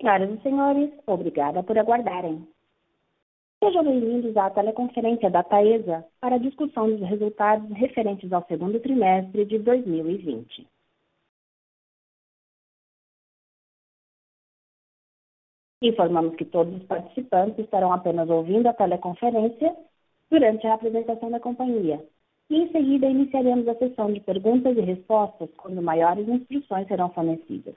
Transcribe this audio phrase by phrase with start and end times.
[0.00, 2.46] Senhoras e senhores, obrigada por aguardarem.
[3.62, 9.44] Sejam bem-vindos à teleconferência da Taesa para a discussão dos resultados referentes ao segundo trimestre
[9.44, 10.68] de 2020.
[15.82, 19.76] Informamos que todos os participantes estarão apenas ouvindo a teleconferência
[20.30, 22.06] durante a apresentação da companhia
[22.48, 27.74] e em seguida iniciaremos a sessão de perguntas e respostas quando maiores instruções serão fornecidas.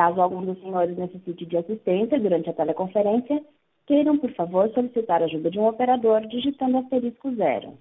[0.00, 3.44] Caso algum dos senhores necessite de assistência durante a teleconferência,
[3.84, 7.76] queiram, por favor, solicitar a ajuda de um operador digitando asterisco zero.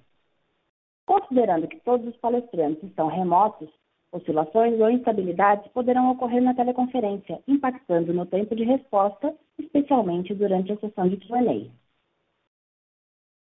[1.05, 3.69] Considerando que todos os palestrantes estão remotos,
[4.11, 10.77] oscilações ou instabilidades poderão ocorrer na teleconferência, impactando no tempo de resposta, especialmente durante a
[10.77, 11.71] sessão de Q&A.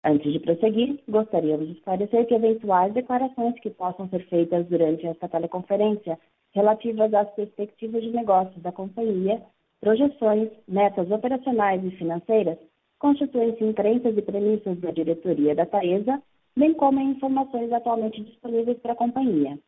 [0.03, 5.29] Antes de prosseguir, gostaríamos de esclarecer que eventuais declarações que possam ser feitas durante esta
[5.29, 6.19] teleconferência
[6.53, 9.43] relativas às perspectivas de negócios da companhia,
[9.81, 12.59] projeções, metas operacionais e financeiras,
[12.99, 16.23] constituem-se em crenças e premissas da diretoria da Taesa,
[16.57, 19.59] bem como em informações atualmente disponíveis para a companhia.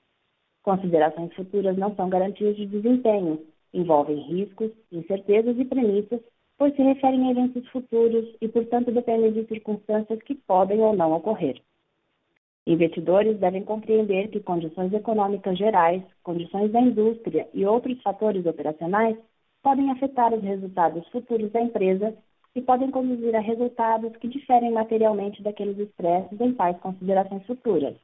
[0.63, 3.41] Considerações futuras não são garantias de desempenho,
[3.73, 6.21] envolvem riscos, incertezas e premissas
[6.57, 11.13] pois se referem a eventos futuros e, portanto, dependem de circunstâncias que podem ou não
[11.13, 11.61] ocorrer.
[12.67, 19.17] Investidores devem compreender que condições econômicas gerais, condições da indústria e outros fatores operacionais
[19.63, 22.17] podem afetar os resultados futuros da empresa
[22.55, 27.97] e podem conduzir a resultados que diferem materialmente daqueles expressos em tais considerações futuras.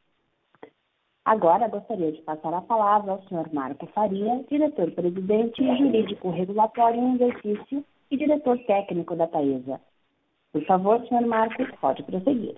[1.24, 3.52] Agora gostaria de passar a palavra ao Sr.
[3.52, 9.80] Marco Faria, diretor-presidente jurídico regulatório em exercício e diretor técnico da Taesa.
[10.52, 12.56] Por favor, senhor Marcos, pode prosseguir.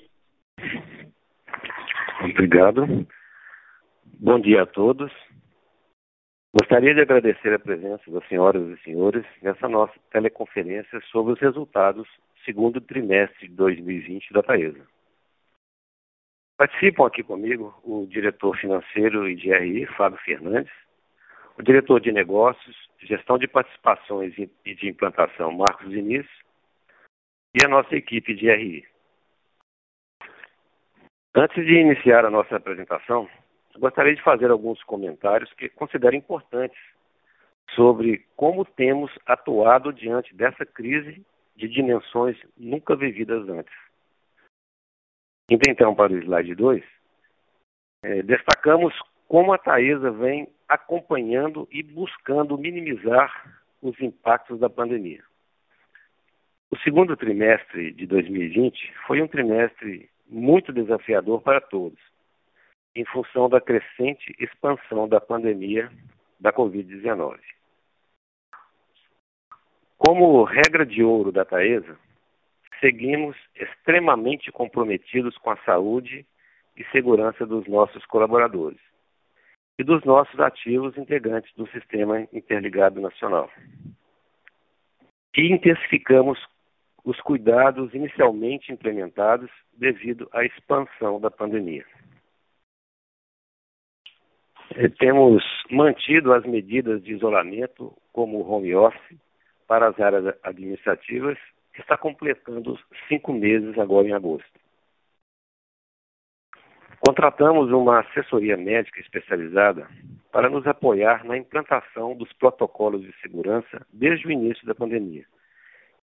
[2.31, 2.87] Obrigado.
[4.05, 5.13] Bom dia a todos.
[6.55, 12.07] Gostaria de agradecer a presença das senhoras e senhores nessa nossa teleconferência sobre os resultados
[12.07, 14.87] do segundo trimestre de 2020 da Taesa.
[16.57, 20.73] Participam aqui comigo o diretor financeiro e de RI, Fábio Fernandes,
[21.59, 26.27] o diretor de negócios, gestão de participações e de implantação, Marcos Diniz,
[27.55, 28.92] e a nossa equipe de RI.
[31.35, 33.27] Antes de iniciar a nossa apresentação,
[33.79, 36.79] gostaria de fazer alguns comentários que considero importantes
[37.75, 41.25] sobre como temos atuado diante dessa crise
[41.57, 43.75] de dimensões nunca vividas antes.
[45.51, 46.85] Indo então para o slide 2,
[48.05, 48.95] eh, destacamos
[49.27, 55.23] como a Taesa vem acompanhando e buscando minimizar os impactos da pandemia.
[56.71, 61.99] O segundo trimestre de 2020 foi um trimestre muito desafiador para todos,
[62.95, 65.91] em função da crescente expansão da pandemia
[66.39, 67.39] da Covid-19.
[69.97, 71.97] Como regra de ouro da Taesa,
[72.81, 76.27] seguimos extremamente comprometidos com a saúde
[76.77, 78.81] e segurança dos nossos colaboradores
[79.79, 83.51] e dos nossos ativos integrantes do Sistema Interligado Nacional.
[85.37, 86.39] E intensificamos
[87.05, 91.85] os cuidados inicialmente implementados devido à expansão da pandemia.
[94.77, 99.19] Eh, temos mantido as medidas de isolamento, como o home office,
[99.67, 101.39] para as áreas administrativas,
[101.73, 104.61] que está completando cinco meses agora em agosto.
[107.05, 109.89] Contratamos uma assessoria médica especializada
[110.31, 115.27] para nos apoiar na implantação dos protocolos de segurança desde o início da pandemia.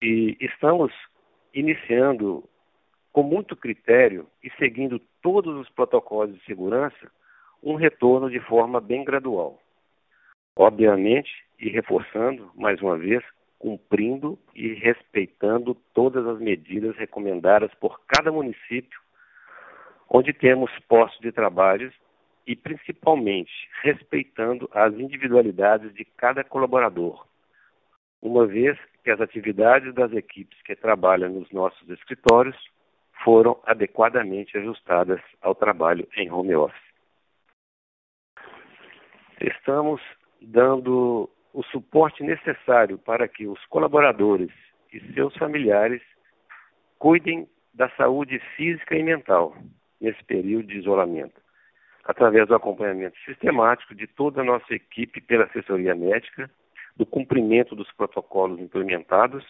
[0.02, 0.94] E estamos
[1.54, 2.44] iniciando
[3.12, 7.12] com muito critério e seguindo todos os protocolos de segurança
[7.64, 9.60] um retorno de forma bem gradual.
[10.56, 13.24] Obviamente, e reforçando mais uma vez,
[13.58, 19.00] cumprindo e respeitando todas as medidas recomendadas por cada município
[20.10, 21.92] onde temos postos de trabalho
[22.46, 23.52] e, principalmente,
[23.82, 27.26] respeitando as individualidades de cada colaborador,
[28.28, 32.56] uma vez que as atividades das equipes que trabalham nos nossos escritórios
[33.24, 36.88] foram adequadamente ajustadas ao trabalho em home office.
[39.40, 40.02] Estamos
[40.42, 44.52] dando o suporte necessário para que os colaboradores
[44.92, 46.02] e seus familiares
[47.00, 49.56] cuidem da saúde física e mental,
[50.02, 51.40] nesse período de isolamento,
[52.04, 56.50] através do acompanhamento sistemático de toda a nossa equipe pela assessoria médica,
[56.98, 59.46] do cumprimento dos protocolos implementados,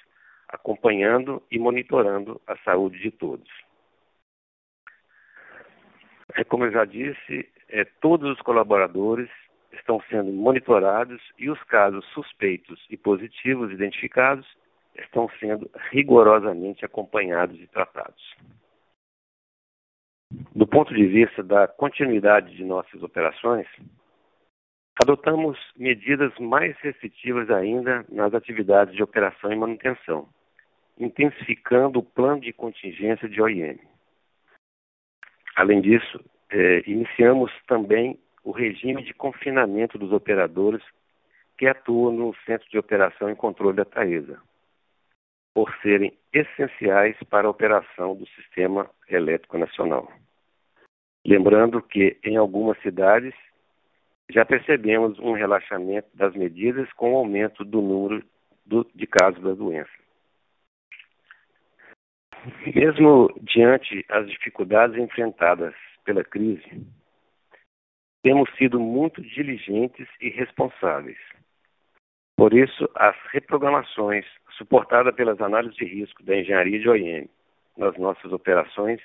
[0.48, 3.50] acompanhando e monitorando a saúde de todos.
[6.36, 9.30] É, como eu já disse, é, todos os colaboradores
[9.72, 14.46] estão sendo monitorados e os casos suspeitos e positivos identificados
[14.96, 18.36] estão sendo rigorosamente acompanhados e tratados.
[20.54, 23.68] Do ponto de vista da continuidade de nossas operações,
[25.02, 30.28] adotamos medidas mais restritivas ainda nas atividades de operação e manutenção,
[31.00, 33.80] intensificando o plano de contingência de OIM.
[35.56, 40.82] Além disso, eh, iniciamos também o regime de confinamento dos operadores
[41.58, 44.40] que atuam no Centro de Operação e Controle da Taesa,
[45.54, 50.12] por serem essenciais para a operação do Sistema Elétrico Nacional.
[51.26, 53.34] Lembrando que, em algumas cidades,
[54.32, 58.24] já percebemos um relaxamento das medidas com o aumento do número
[58.66, 59.90] do, de casos da doença.
[62.76, 66.86] Mesmo diante as dificuldades enfrentadas pela crise,
[68.24, 71.18] temos sido muito diligentes e responsáveis.
[72.36, 74.26] Por isso, as reprogramações
[74.58, 77.30] suportadas pelas análises de risco da engenharia de OIM
[77.78, 79.02] nas nossas operações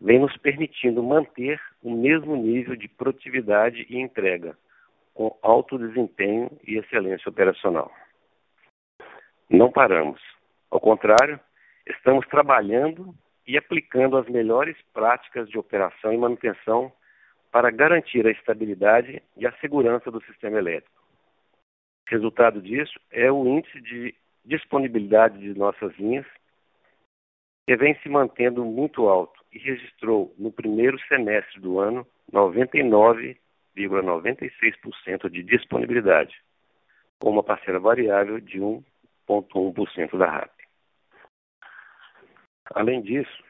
[0.00, 4.56] vêm nos permitindo manter o mesmo nível de produtividade e entrega,
[5.12, 7.92] com alto desempenho e excelência operacional.
[9.48, 10.20] Não paramos.
[10.70, 11.38] Ao contrário,
[11.86, 13.14] estamos trabalhando
[13.46, 16.92] e aplicando as melhores práticas de operação e manutenção
[17.50, 21.00] para garantir a estabilidade e a segurança do sistema elétrico.
[22.08, 24.14] Resultado disso é o índice de
[24.44, 26.26] disponibilidade de nossas linhas,
[27.66, 35.42] que vem se mantendo muito alto e registrou no primeiro semestre do ano 99,96% de
[35.42, 36.34] disponibilidade,
[37.18, 40.52] com uma parcela variável de 1,1% da RAP.
[42.74, 43.44] Além disso,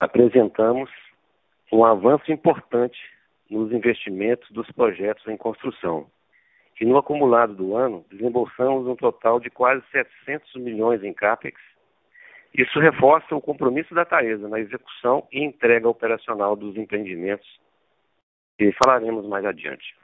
[0.00, 0.90] apresentamos
[1.72, 2.98] um avanço importante
[3.48, 6.10] nos investimentos dos projetos em construção,
[6.74, 11.60] que no acumulado do ano desembolsamos um total de quase 700 milhões em CAPEX.
[12.54, 17.48] Isso reforça o compromisso da Taesa na execução e entrega operacional dos empreendimentos,
[18.58, 19.96] que falaremos mais adiante.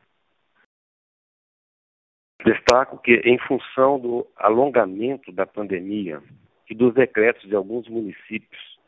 [2.44, 6.22] Destaco que, em função do alongamento da pandemia
[6.70, 8.78] e dos decretos de alguns municípios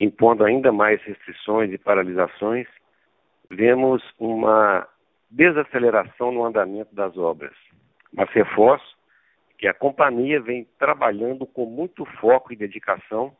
[0.00, 2.66] impondo ainda mais restrições e paralisações,
[3.50, 4.86] vemos uma
[5.30, 7.54] desaceleração no andamento das obras.
[8.12, 8.93] Mas reforço
[9.58, 13.34] que a companhia vem trabalhando com muito foco e dedicação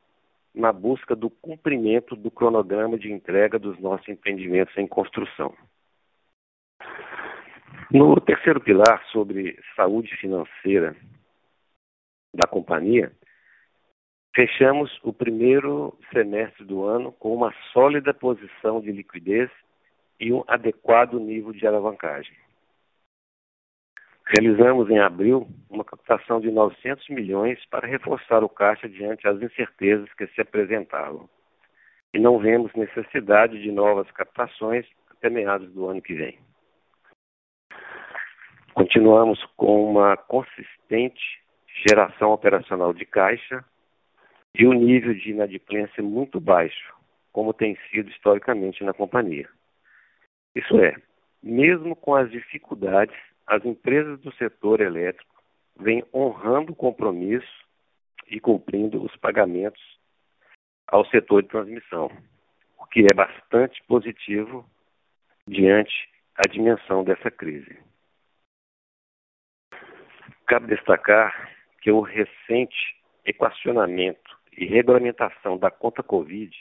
[0.54, 5.54] na busca do cumprimento do cronograma de entrega dos nossos empreendimentos em construção.
[7.90, 10.96] No terceiro pilar, sobre saúde financeira
[12.32, 13.12] da companhia,
[14.34, 19.48] Fechamos o primeiro semestre do ano com uma sólida posição de liquidez
[20.18, 22.34] e um adequado nível de alavancagem.
[24.26, 30.10] Realizamos em abril uma captação de 900 milhões para reforçar o caixa diante das incertezas
[30.14, 31.28] que se apresentavam.
[32.12, 36.38] E não vemos necessidade de novas captações até meados do ano que vem.
[38.72, 41.22] Continuamos com uma consistente
[41.86, 43.62] geração operacional de caixa
[44.54, 46.94] e o nível de inadimplência muito baixo,
[47.32, 49.48] como tem sido historicamente na companhia.
[50.54, 50.96] Isso é,
[51.42, 55.34] mesmo com as dificuldades, as empresas do setor elétrico
[55.78, 57.64] vêm honrando o compromisso
[58.28, 59.82] e cumprindo os pagamentos
[60.86, 62.10] ao setor de transmissão,
[62.78, 64.64] o que é bastante positivo
[65.46, 65.92] diante
[66.36, 67.78] a dimensão dessa crise.
[70.46, 76.54] Cabe destacar que o recente equacionamento e regulamentação da conta Covid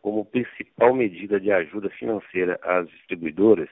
[0.00, 3.68] como principal medida de ajuda financeira às distribuidoras,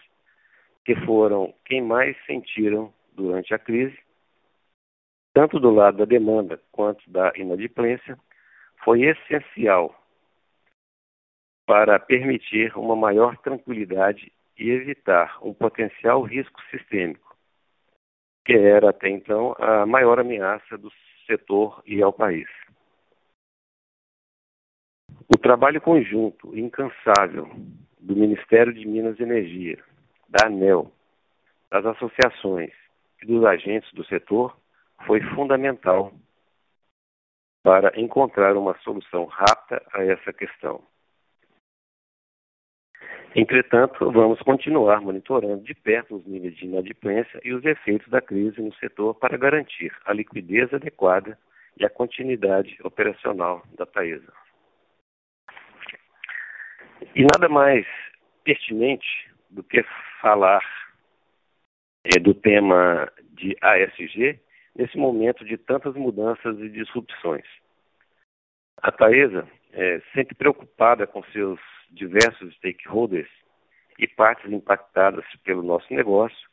[0.85, 3.99] que foram quem mais sentiram durante a crise,
[5.33, 8.19] tanto do lado da demanda quanto da inadimplência,
[8.85, 9.95] foi essencial
[11.67, 17.35] para permitir uma maior tranquilidade e evitar um potencial risco sistêmico,
[18.45, 20.93] que era até então a maior ameaça do
[21.27, 22.49] setor e ao país.
[25.35, 27.49] O trabalho conjunto, incansável,
[27.99, 29.83] do Ministério de Minas e Energia,
[30.29, 30.91] da ANEL,
[31.71, 32.73] das associações
[33.23, 34.57] e dos agentes do setor
[35.07, 36.13] foi fundamental
[37.63, 40.83] para encontrar uma solução rápida a essa questão.
[43.35, 48.63] Entretanto, vamos continuar monitorando de perto os níveis de inadimplência e os efeitos da crise
[48.63, 51.37] no setor para garantir a liquidez adequada
[51.77, 54.33] e a continuidade operacional da Taesa.
[57.17, 57.85] E nada mais
[58.45, 59.85] pertinente do que
[60.25, 60.65] falar
[62.03, 64.41] é, do tema de ASG
[64.75, 67.45] nesse momento de tantas mudanças e disrupções.
[68.79, 73.29] A Taesa, é, sempre preocupada com seus diversos stakeholders
[73.99, 76.49] e partes impactadas pelo nosso negócio,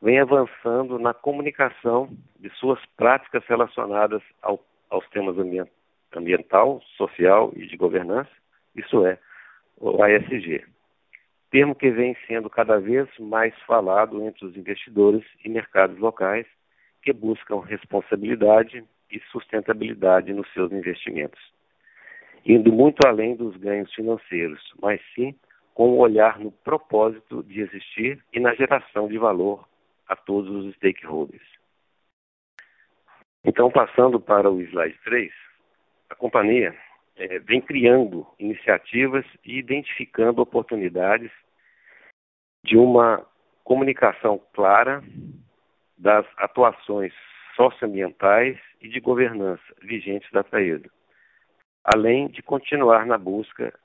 [0.00, 2.08] vem avançando na comunicação
[2.38, 5.36] de suas práticas relacionadas ao, aos temas
[6.16, 8.30] ambiental, social e de governança,
[8.74, 9.18] isso é,
[9.76, 10.64] o ASG,
[11.50, 16.46] termo que vem sendo cada vez mais falado entre os investidores e mercados locais
[17.02, 21.40] que buscam responsabilidade e sustentabilidade nos seus investimentos,
[22.46, 25.34] indo muito além dos ganhos financeiros, mas sim
[25.74, 29.66] com um olhar no propósito de existir e na geração de valor
[30.06, 31.46] a todos os stakeholders.
[33.44, 35.32] Então, passando para o slide 3,
[36.10, 36.76] a companhia
[37.20, 41.30] é, vem criando iniciativas e identificando oportunidades
[42.64, 43.26] de uma
[43.62, 45.02] comunicação clara
[45.98, 47.12] das atuações
[47.54, 50.88] socioambientais e de governança vigentes da Taesa,
[51.84, 53.78] além de continuar na busca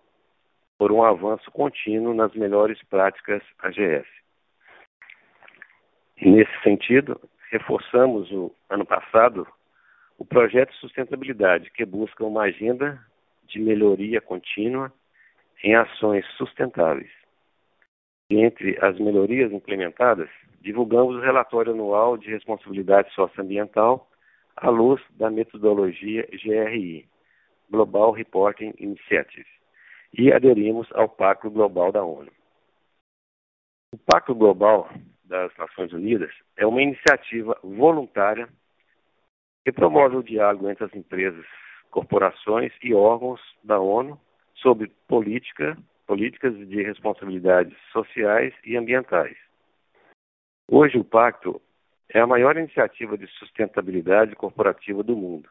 [0.77, 4.07] por um avanço contínuo nas melhores práticas AGS.
[6.21, 7.19] Nesse sentido,
[7.51, 9.45] reforçamos o ano passado
[10.17, 13.05] o projeto de sustentabilidade, que busca uma agenda
[13.47, 14.91] de melhoria contínua
[15.63, 17.11] em ações sustentáveis.
[18.29, 20.29] Entre as melhorias implementadas,
[20.61, 24.09] divulgamos o relatório anual de responsabilidade socioambiental
[24.55, 27.07] à luz da metodologia GRI,
[27.69, 29.47] Global Reporting Initiative,
[30.13, 32.31] e aderimos ao Pacto Global da ONU.
[33.93, 34.89] O Pacto Global
[35.23, 38.47] das Nações Unidas é uma iniciativa voluntária
[39.63, 41.45] que promove o diálogo entre as empresas,
[41.95, 44.19] corporações e órgãos da ONU
[44.55, 49.37] sobre política, políticas de responsabilidades sociais e ambientais.
[50.69, 51.61] Hoje, o Pacto
[52.09, 55.49] é a maior iniciativa de sustentabilidade corporativa do mundo,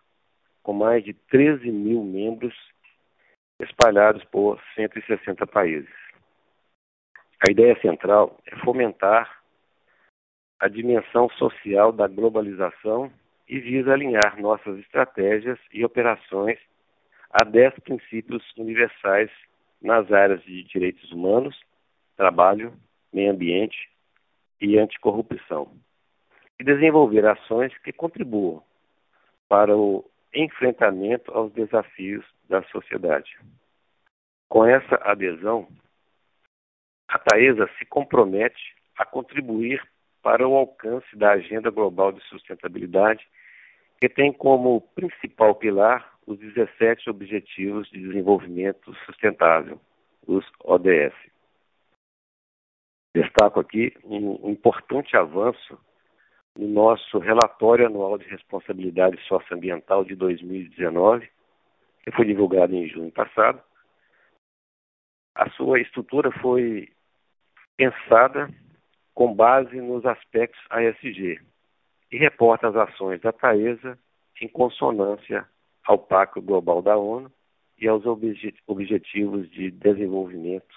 [0.63, 2.55] com mais de 13 mil membros
[3.59, 5.95] espalhados por 160 países.
[7.49, 9.43] A ideia central é fomentar
[10.61, 13.11] a dimensão social da globalização
[13.49, 16.59] e visa alinhar nossas estratégias e operações
[17.31, 19.31] a dez princípios universais
[19.83, 21.61] nas áreas de direitos humanos,
[22.17, 22.73] trabalho,
[23.13, 23.91] meio ambiente
[24.61, 25.73] e anticorrupção,
[26.59, 28.63] e desenvolver ações que contribuam
[29.49, 33.37] para o enfrentamento aos desafios da sociedade.
[34.49, 35.69] Com essa adesão,
[37.09, 39.83] a Taesa se compromete a contribuir
[40.25, 43.29] para o alcance da Agenda Global de Sustentabilidade,
[44.01, 49.79] que tem como principal pilar os 17 Objetivos de Desenvolvimento Sustentável,
[50.27, 51.15] os ODS.
[53.15, 55.79] Destaco aqui um importante avanço
[56.57, 61.31] no nosso relatório anual de responsabilidade socioambiental de 2019,
[62.03, 63.63] que foi divulgado em junho passado.
[65.35, 66.89] A sua estrutura foi
[67.77, 68.49] pensada
[69.15, 71.41] com base nos aspectos ASG
[72.11, 73.99] e reporta as ações da Taesa
[74.41, 75.49] em consonância
[75.85, 77.31] ao Pacto Global da ONU
[77.79, 80.75] e aos Objetivos de Desenvolvimento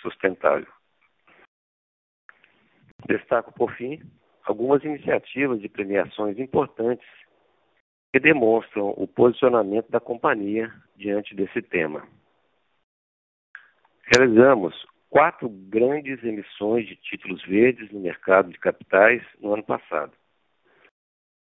[0.00, 0.72] Sustentável.
[3.06, 4.00] Destaco, por fim,
[4.44, 7.06] algumas iniciativas de premiações importantes
[8.12, 12.06] que demonstram o posicionamento da companhia diante desse tema.
[14.12, 14.74] Realizamos
[15.10, 20.12] quatro grandes emissões de títulos verdes no mercado de capitais no ano passado.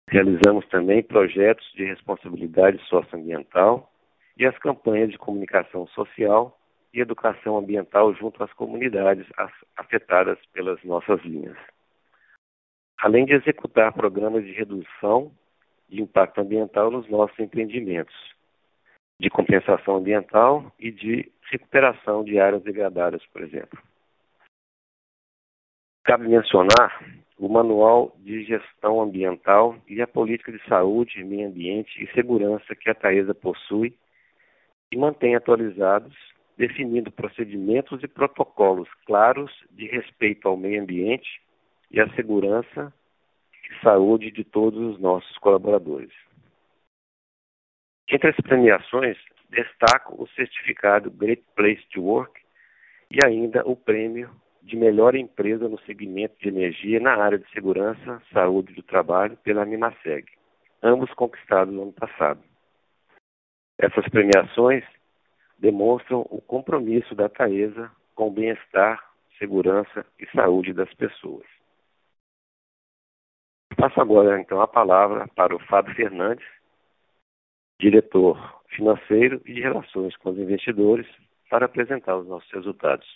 [0.09, 3.90] Realizamos também projetos de responsabilidade socioambiental
[4.37, 6.61] e as campanhas de comunicação social
[6.92, 9.26] e educação ambiental junto às comunidades
[9.76, 11.56] afetadas pelas nossas linhas.
[12.99, 15.33] Além de executar programas de redução
[15.88, 18.14] de impacto ambiental nos nossos empreendimentos,
[19.21, 23.78] de compensação ambiental e de recuperação de áreas degradadas, por exemplo.
[26.04, 27.02] Cabe mencionar
[27.38, 32.90] o Manual de Gestão Ambiental e a Política de Saúde, Meio Ambiente e Segurança que
[32.90, 33.97] a Taesa possui
[34.92, 36.14] e mantém atualizados,
[36.56, 41.40] definindo procedimentos e protocolos claros de respeito ao meio ambiente
[41.90, 42.92] e à segurança
[43.52, 46.12] e saúde de todos os nossos colaboradores.
[48.14, 49.18] Entre as premiações,
[49.50, 52.40] destaco o certificado Great Place to Work
[53.11, 54.30] e ainda o prêmio
[54.62, 59.62] de melhor empresa no segmento de energia na área de segurança, saúde do trabalho pela
[59.62, 60.26] Animaseg,
[60.80, 62.40] ambos conquistados no ano passado.
[63.80, 64.85] Essas premiações
[65.59, 69.04] demonstram o compromisso da Taesa com o bem-estar,
[69.40, 71.47] segurança e saúde das pessoas.
[73.76, 76.47] Passo agora, então, a palavra para o Fábio Fernandes,
[77.85, 81.07] diretor financeiro e de relações com os investidores,
[81.50, 83.07] para apresentar os nossos resultados.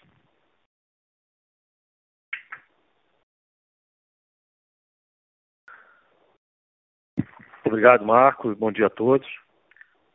[7.65, 8.57] Obrigado, Marcos.
[8.57, 9.27] Bom dia a todos.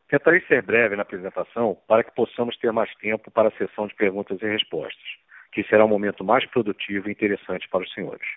[0.07, 3.95] Tentarei ser breve na apresentação para que possamos ter mais tempo para a sessão de
[3.95, 5.03] perguntas e respostas,
[5.51, 8.27] que será um momento mais produtivo e interessante para os senhores.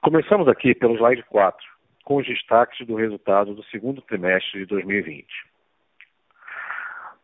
[0.00, 1.73] Começamos aqui pelo slide 4,
[2.04, 5.26] com os destaques do resultado do segundo trimestre de 2020.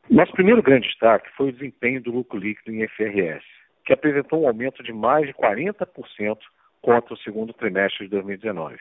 [0.08, 3.44] Nosso primeiro grande destaque foi o desempenho do lucro líquido em FRS,
[3.84, 6.38] que apresentou um aumento de mais de 40%
[6.82, 8.78] contra o segundo trimestre de 2019.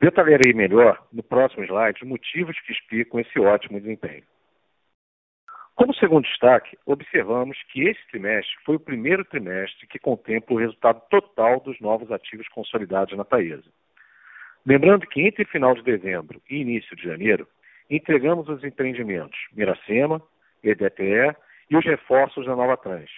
[0.00, 4.24] Detalharei melhor no próximo slide os motivos que explicam esse ótimo desempenho.
[5.76, 11.00] Como segundo destaque, observamos que esse trimestre foi o primeiro trimestre que contempla o resultado
[11.10, 13.70] total dos novos ativos consolidados na Taesa.
[14.66, 17.46] Lembrando que entre final de dezembro e início de janeiro,
[17.88, 20.22] entregamos os empreendimentos Miracema,
[20.62, 21.34] EDTE
[21.70, 23.10] e os reforços da Nova Trans.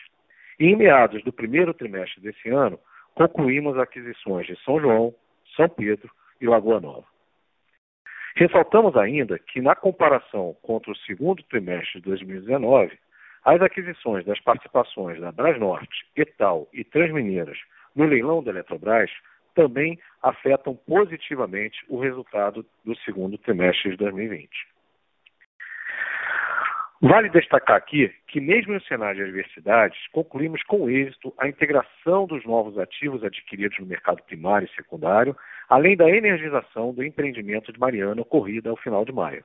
[0.59, 2.79] E em meados do primeiro trimestre desse ano,
[3.15, 5.15] concluímos aquisições de São João,
[5.57, 7.07] São Pedro e Lagoa Nova.
[8.37, 12.99] Ressaltamos ainda que, na comparação contra o segundo trimestre de 2019,
[13.45, 17.59] as aquisições das participações da Brasnorte, Etal e Transmineiras
[17.95, 19.11] no leilão da Eletrobras
[19.55, 24.49] também afetam positivamente o resultado do segundo trimestre de 2020.
[27.05, 32.27] Vale destacar aqui que, mesmo em um cenário de adversidades, concluímos com êxito a integração
[32.27, 35.37] dos novos ativos adquiridos no mercado primário e secundário,
[35.69, 39.45] além da energização do empreendimento de Mariana ocorrida ao final de maio.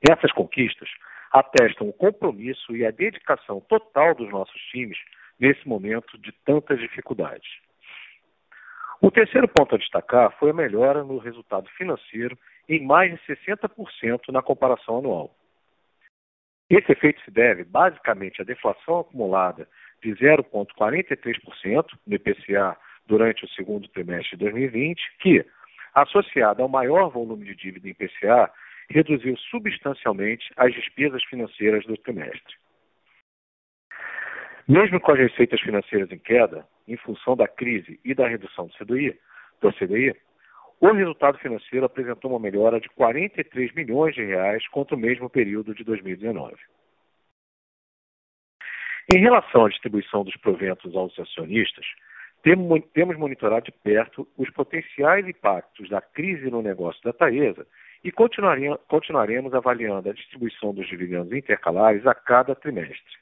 [0.00, 0.88] Essas conquistas
[1.32, 4.98] atestam o compromisso e a dedicação total dos nossos times
[5.40, 7.48] nesse momento de tantas dificuldades.
[9.04, 12.38] O terceiro ponto a destacar foi a melhora no resultado financeiro
[12.68, 15.34] em mais de 60% na comparação anual.
[16.70, 19.68] Esse efeito se deve basicamente à deflação acumulada
[20.00, 25.44] de 0,43% no IPCA durante o segundo trimestre de 2020, que,
[25.92, 28.52] associada ao maior volume de dívida em IPCA,
[28.88, 32.54] reduziu substancialmente as despesas financeiras do trimestre.
[34.68, 38.72] Mesmo com as receitas financeiras em queda, em função da crise e da redução do
[38.74, 39.18] CDI,
[39.60, 40.16] do CDI
[40.82, 45.72] o resultado financeiro apresentou uma melhora de 43 milhões de reais contra o mesmo período
[45.72, 46.56] de 2019.
[49.14, 51.86] Em relação à distribuição dos proventos aos acionistas,
[52.42, 57.64] temos monitorado de perto os potenciais impactos da crise no negócio da Taesa
[58.02, 63.21] e continuaremos avaliando a distribuição dos dividendos intercalares a cada trimestre.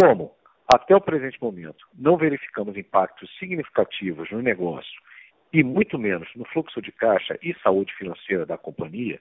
[0.00, 0.32] Como,
[0.72, 5.00] até o presente momento, não verificamos impactos significativos no negócio
[5.52, 9.20] e muito menos no fluxo de caixa e saúde financeira da companhia,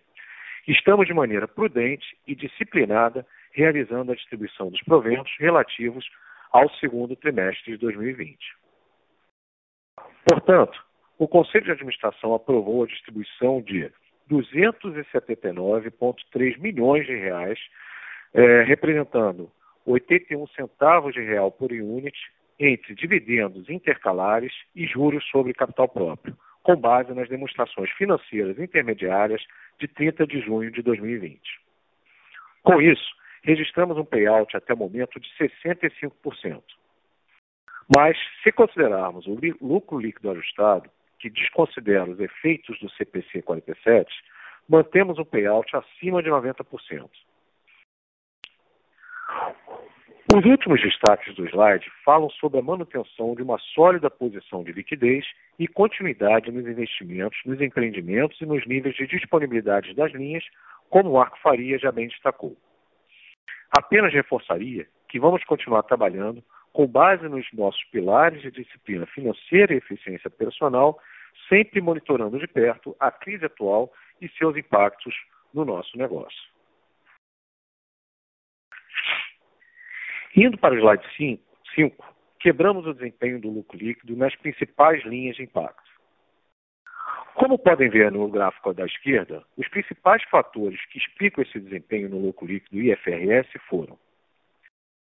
[0.67, 6.07] estamos de maneira prudente e disciplinada realizando a distribuição dos proventos relativos
[6.51, 8.37] ao segundo trimestre de 2020.
[10.25, 10.83] Portanto,
[11.17, 13.91] o Conselho de Administração aprovou a distribuição de
[14.29, 17.59] 279,3 milhões de reais,
[18.33, 19.51] eh, representando
[19.85, 22.17] 81 centavos de real por unit
[22.59, 29.43] entre dividendos intercalares e juros sobre capital próprio, com base nas demonstrações financeiras intermediárias
[29.79, 31.41] de 30 de junho de 2020.
[32.61, 36.61] Com isso, registramos um payout até o momento de 65%.
[37.93, 40.89] Mas, se considerarmos o lucro líquido ajustado,
[41.19, 44.09] que desconsidera os efeitos do CPC 47,
[44.69, 47.09] mantemos um payout acima de 90%.
[50.33, 55.25] Os últimos destaques do slide falam sobre a manutenção de uma sólida posição de liquidez
[55.59, 60.45] e continuidade nos investimentos, nos empreendimentos e nos níveis de disponibilidade das linhas,
[60.89, 62.55] como o Arco Faria já bem destacou.
[63.77, 66.41] Apenas reforçaria que vamos continuar trabalhando
[66.71, 70.97] com base nos nossos pilares de disciplina financeira e eficiência operacional,
[71.49, 73.91] sempre monitorando de perto a crise atual
[74.21, 75.13] e seus impactos
[75.53, 76.60] no nosso negócio.
[80.35, 81.05] Indo para o slide
[81.75, 85.91] 5, quebramos o desempenho do lucro líquido nas principais linhas de impacto.
[87.35, 92.19] Como podem ver no gráfico da esquerda, os principais fatores que explicam esse desempenho no
[92.19, 93.97] lucro líquido IFRS foram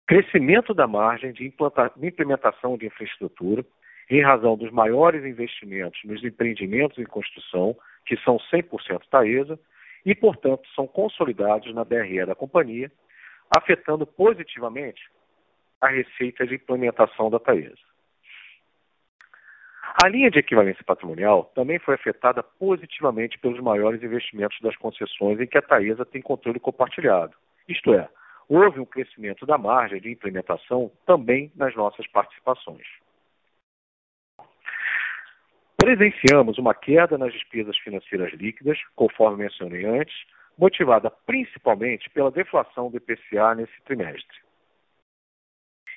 [0.06, 1.50] crescimento da margem de
[2.00, 3.64] implementação de infraestrutura,
[4.10, 9.58] em razão dos maiores investimentos nos empreendimentos em construção, que são 100% Taesa,
[10.04, 12.90] e, portanto, são consolidados na DRE da companhia,
[13.56, 15.02] afetando positivamente
[15.80, 17.76] a receita de implementação da Taesa.
[20.02, 25.46] A linha de equivalência patrimonial também foi afetada positivamente pelos maiores investimentos das concessões em
[25.46, 27.34] que a Taesa tem controle compartilhado.
[27.68, 28.08] Isto é,
[28.48, 32.86] houve um crescimento da margem de implementação também nas nossas participações.
[35.76, 40.14] Presenciamos uma queda nas despesas financeiras líquidas, conforme mencionei antes,
[40.58, 44.38] motivada principalmente pela deflação do IPCA nesse trimestre.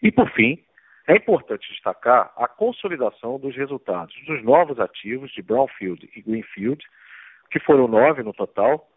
[0.01, 0.63] E, por fim,
[1.07, 6.83] é importante destacar a consolidação dos resultados dos novos ativos de Brownfield e Greenfield,
[7.51, 8.89] que foram nove no total,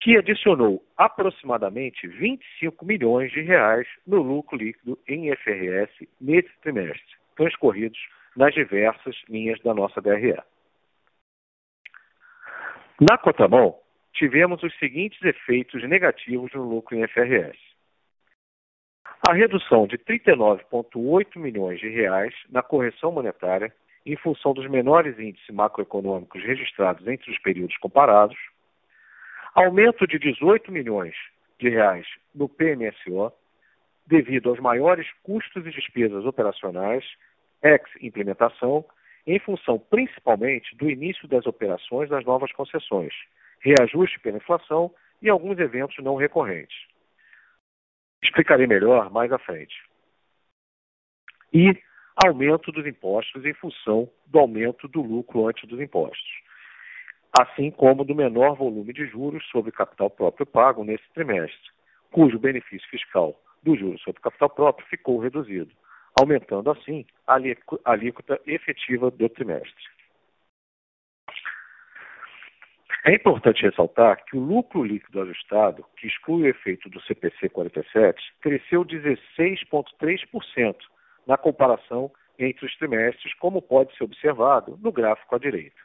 [0.00, 7.98] que adicionou aproximadamente 25 milhões de reais no lucro líquido em IFRS nesse trimestre, transcorridos
[8.36, 10.36] nas diversas linhas da nossa DRE.
[13.00, 13.76] Na contramão,
[14.14, 17.58] tivemos os seguintes efeitos negativos no lucro em IFRS.
[19.28, 23.74] A redução de 39,8 milhões de reais na correção monetária
[24.06, 28.36] em função dos menores índices macroeconômicos registrados entre os períodos comparados,
[29.54, 31.14] aumento de 18 milhões
[31.58, 33.32] de reais no PMSO,
[34.06, 37.04] devido aos maiores custos e despesas operacionais
[37.62, 38.84] ex-implementação,
[39.26, 43.14] em função principalmente do início das operações das novas concessões,
[43.64, 46.76] reajuste pela inflação e alguns eventos não recorrentes.
[48.22, 49.74] Explicarei melhor mais à frente.
[51.52, 51.76] E
[52.24, 56.42] aumento dos impostos em função do aumento do lucro antes dos impostos,
[57.38, 61.70] assim como do menor volume de juros sobre capital próprio pago nesse trimestre,
[62.12, 65.74] cujo benefício fiscal do juros sobre capital próprio ficou reduzido
[66.20, 67.36] aumentando assim a
[67.84, 69.93] alíquota efetiva do trimestre.
[73.06, 78.18] É importante ressaltar que o lucro líquido ajustado, que exclui o efeito do CPC 47,
[78.40, 80.74] cresceu 16,3%
[81.26, 85.76] na comparação entre os trimestres, como pode ser observado no gráfico à direita.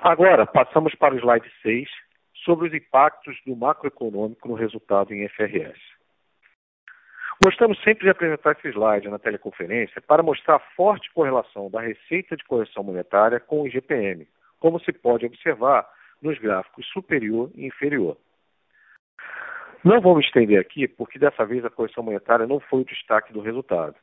[0.00, 1.88] Agora, passamos para o slide 6,
[2.44, 5.95] sobre os impactos do macroeconômico no resultado em FRS.
[7.44, 12.36] Gostamos sempre de apresentar esse slide na teleconferência para mostrar a forte correlação da receita
[12.36, 14.26] de correção monetária com o IGPM,
[14.58, 15.86] como se pode observar
[16.22, 18.16] nos gráficos superior e inferior.
[19.84, 23.32] Não vou me estender aqui, porque dessa vez a correção monetária não foi o destaque
[23.32, 23.94] do resultado.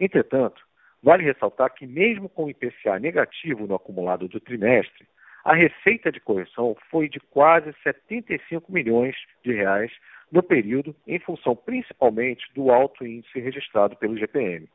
[0.00, 0.60] Entretanto,
[1.02, 5.06] vale ressaltar que, mesmo com o IPCA negativo no acumulado do trimestre,
[5.44, 9.92] a receita de correção foi de quase 75 milhões de reais
[10.30, 14.68] no período, em função principalmente do alto índice registrado pelo GPM,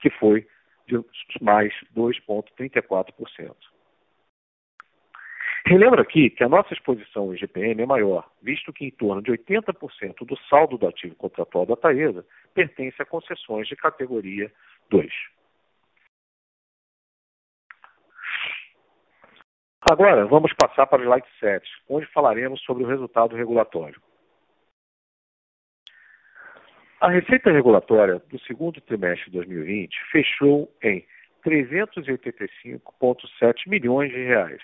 [0.00, 0.46] que foi
[0.86, 1.02] de
[1.40, 3.54] mais 2,34%.
[5.66, 9.32] Relembro aqui que a nossa exposição em GPM é maior, visto que em torno de
[9.32, 14.50] 80% do saldo do ativo contratual da Taesa pertence a concessões de categoria
[14.90, 15.12] 2.
[19.90, 24.00] Agora, vamos passar para o slide 7, onde falaremos sobre o resultado regulatório.
[26.98, 31.04] A receita regulatória do segundo trimestre de 2020 fechou em
[31.44, 34.62] 385,7 milhões de reais,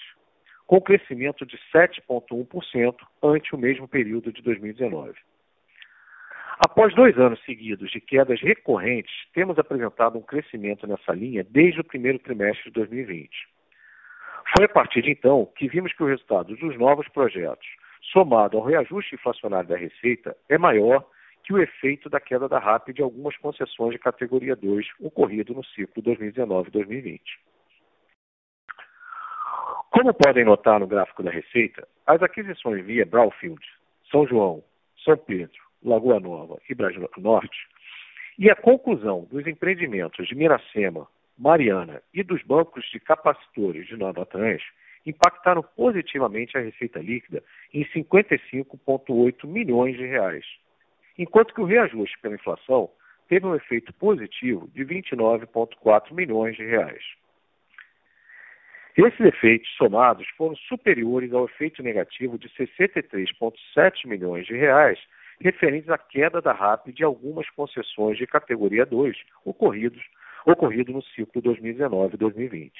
[0.66, 5.12] com crescimento de 7,1% ante o mesmo período de 2019.
[6.66, 11.85] Após dois anos seguidos de quedas recorrentes, temos apresentado um crescimento nessa linha desde o
[11.85, 13.29] primeiro trimestre de 2020.
[14.57, 17.68] Foi a partir de então que vimos que o resultado dos novos projetos,
[18.11, 21.07] somado ao reajuste inflacionário da receita, é maior
[21.44, 25.64] que o efeito da queda da RAP de algumas concessões de categoria 2 ocorrido no
[25.64, 27.20] ciclo 2019-2020.
[29.90, 33.61] Como podem notar no gráfico da receita, as aquisições via Brownfield,
[34.11, 34.62] São João,
[35.05, 37.68] São Pedro, Lagoa Nova e Brasil Norte,
[38.38, 44.24] e a conclusão dos empreendimentos de Miracema, Mariana e dos bancos de capacitores de Nova
[44.24, 44.62] Trans
[45.05, 47.42] impactaram positivamente a receita líquida
[47.74, 50.44] em 55,8 milhões de reais,
[51.18, 52.90] enquanto que o reajuste pela inflação
[53.29, 57.03] teve um efeito positivo de 29,4 milhões de reais.
[58.96, 64.98] Esses efeitos somados foram superiores ao efeito negativo de 63,7 milhões de reais
[65.40, 70.03] referentes à queda da RAP de algumas concessões de categoria 2 ocorridos
[70.44, 72.70] ocorrido no ciclo 2019-2020.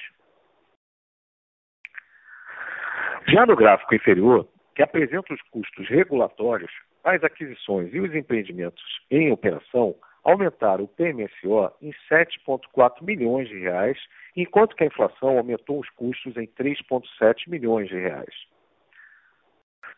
[3.29, 6.71] Já no gráfico inferior, que apresenta os custos regulatórios,
[7.03, 13.97] as aquisições e os empreendimentos em operação aumentaram o PMSO em 7,4 milhões de reais,
[14.35, 18.33] enquanto que a inflação aumentou os custos em 3,7 milhões de reais.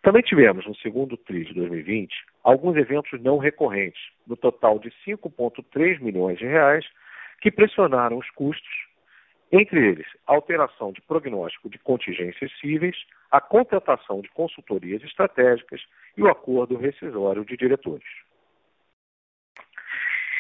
[0.02, 6.00] Também tivemos, no segundo TRI de 2020, alguns eventos não recorrentes, no total de 5,3
[6.00, 6.86] milhões de reais,
[7.42, 8.85] que pressionaram os custos,
[9.52, 12.96] entre eles a alteração de prognóstico de contingências cíveis,
[13.32, 15.82] a contratação de consultorias estratégicas
[16.18, 18.08] e o acordo rescisório de diretores.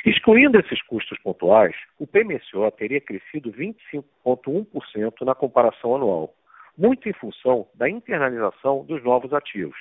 [0.06, 6.36] Excluindo esses custos pontuais, o PMSO teria crescido 25,1% na comparação anual,
[6.78, 9.78] muito em função da internalização dos novos ativos,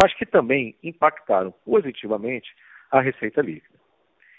[0.00, 2.48] mas que também impactaram positivamente
[2.92, 3.78] a receita líquida.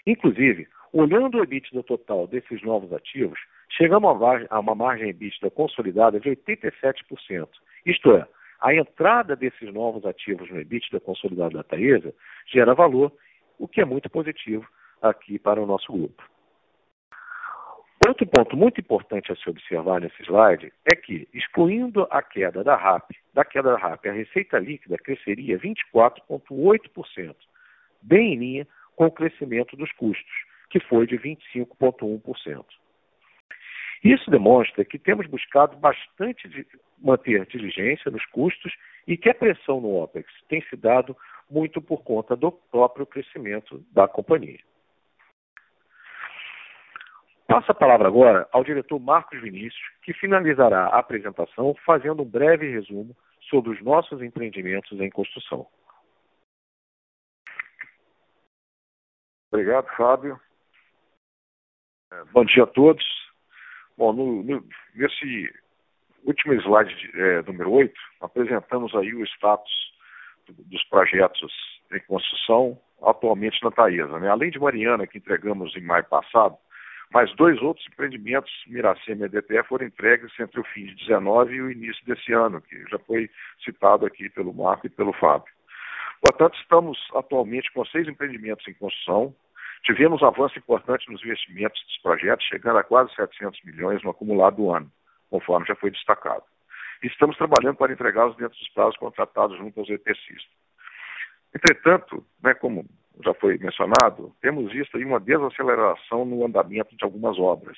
[0.06, 3.38] Inclusive, olhando o EBITDA total desses novos ativos,
[3.76, 7.48] chegamos a uma margem EBITDA consolidada de 87%.
[7.86, 8.26] Isto é,
[8.60, 12.14] a entrada desses novos ativos no EBITDA consolidado da Taesa
[12.46, 13.12] gera valor,
[13.58, 14.66] o que é muito positivo
[15.00, 16.22] aqui para o nosso grupo.
[18.06, 22.74] Outro ponto muito importante a se observar nesse slide é que, excluindo a queda da
[22.74, 27.34] RAP, da queda da RAP, a receita líquida cresceria 24,8%,
[28.02, 30.32] bem em linha com o crescimento dos custos,
[30.68, 32.64] que foi de 25,1%.
[34.02, 36.66] Isso demonstra que temos buscado bastante de
[36.98, 38.72] manter diligência nos custos
[39.06, 41.16] e que a pressão no OPEX tem se dado
[41.48, 44.60] muito por conta do próprio crescimento da companhia.
[47.46, 52.70] Passo a palavra agora ao diretor Marcos Vinícius, que finalizará a apresentação fazendo um breve
[52.70, 53.14] resumo
[53.50, 55.66] sobre os nossos empreendimentos em construção.
[59.52, 60.40] Obrigado, Fábio.
[62.32, 63.21] Bom dia a todos.
[64.02, 64.64] Bom, no, no,
[64.96, 65.54] nesse
[66.24, 69.70] último slide de, é, número 8, apresentamos aí o status
[70.48, 71.52] dos projetos
[71.92, 74.18] em construção atualmente na Taesa.
[74.18, 74.28] Né?
[74.28, 76.56] Além de Mariana, que entregamos em maio passado,
[77.12, 81.62] mais dois outros empreendimentos, Miracema e EDPE, foram entregues entre o fim de 19 e
[81.62, 83.30] o início desse ano, que já foi
[83.64, 85.54] citado aqui pelo Marco e pelo Fábio.
[86.20, 89.32] Portanto, estamos atualmente com seis empreendimentos em construção.
[89.84, 94.70] Tivemos avanço importante nos investimentos dos projetos, chegando a quase 700 milhões no acumulado do
[94.70, 94.90] ano,
[95.28, 96.44] conforme já foi destacado.
[97.02, 100.46] Estamos trabalhando para entregá-los dentro dos prazos contratados junto aos EPCistas.
[101.52, 102.86] Entretanto, né, como
[103.24, 107.76] já foi mencionado, temos visto uma desaceleração no andamento de algumas obras.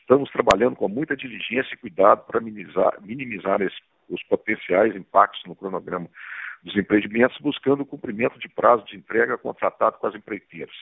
[0.00, 3.76] Estamos trabalhando com muita diligência e cuidado para minimizar, minimizar esse,
[4.08, 6.08] os potenciais impactos no cronograma
[6.62, 10.74] dos empreendimentos, buscando o cumprimento de prazo de entrega contratado com as empreiteiras.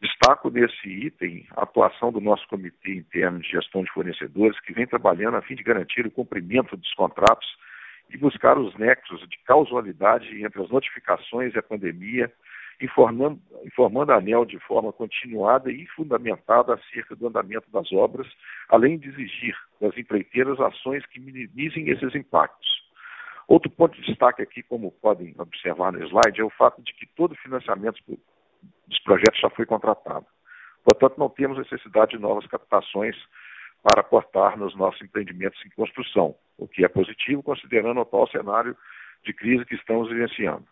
[0.00, 4.86] Destaco nesse item a atuação do nosso Comitê Interno de Gestão de Fornecedores, que vem
[4.86, 7.46] trabalhando a fim de garantir o cumprimento dos contratos
[8.10, 12.30] e buscar os nexos de causalidade entre as notificações e a pandemia
[12.80, 18.26] informando, informando a ANEL de forma continuada e fundamentada acerca do andamento das obras,
[18.68, 22.84] além de exigir das empreiteiras ações que minimizem esses impactos.
[23.46, 27.06] Outro ponto de destaque aqui, como podem observar no slide, é o fato de que
[27.14, 28.02] todo financiamento
[28.86, 30.26] dos projetos já foi contratado.
[30.84, 33.16] Portanto, não temos necessidade de novas captações
[33.82, 38.76] para aportar nos nossos empreendimentos em construção, o que é positivo considerando o atual cenário
[39.24, 40.64] de crise que estamos vivenciando.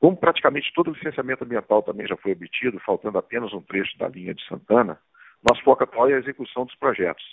[0.00, 4.08] Como praticamente todo o licenciamento ambiental também já foi obtido, faltando apenas um trecho da
[4.08, 4.98] linha de Santana,
[5.48, 7.24] nosso foco atual é a execução dos projetos.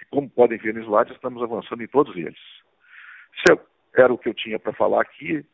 [0.00, 2.38] E como podem ver no slide, estamos avançando em todos eles.
[3.34, 3.60] Isso
[3.96, 5.44] era o que eu tinha para falar aqui.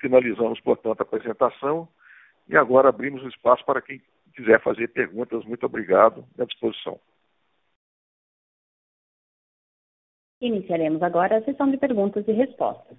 [0.00, 1.88] Finalizamos, portanto, a apresentação
[2.48, 4.00] e agora abrimos o espaço para quem
[4.34, 5.44] quiser fazer perguntas.
[5.44, 6.98] Muito obrigado, à disposição.
[10.40, 12.98] Iniciaremos agora a sessão de perguntas e respostas.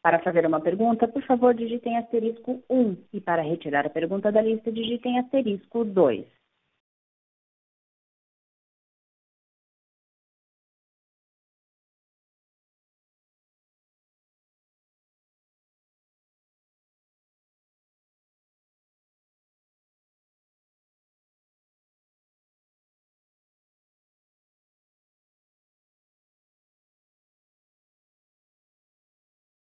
[0.00, 4.40] Para fazer uma pergunta, por favor, digitem asterisco 1 e para retirar a pergunta da
[4.40, 6.24] lista, digitem asterisco 2.